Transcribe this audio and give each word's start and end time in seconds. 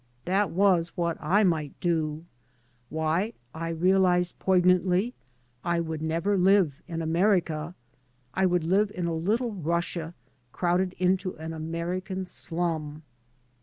That 0.25 0.49
was 0.49 0.97
what 0.97 1.15
I 1.19 1.43
might 1.43 1.79
do. 1.79 2.25
Why, 2.89 3.33
I 3.53 3.69
realised 3.69 4.39
poignantly, 4.39 5.13
I 5.63 5.79
would 5.79 6.01
never 6.01 6.39
live 6.39 6.81
in 6.87 7.03
America 7.03 7.75
I 8.33 8.41
I 8.41 8.45
would 8.47 8.63
live 8.63 8.89
in 8.95 9.05
a 9.05 9.13
little 9.13 9.51
Russia 9.53 10.15
crowded 10.53 10.93
into 10.97 11.35
an 11.37 11.53
American 11.53 12.25
slum. 12.25 13.03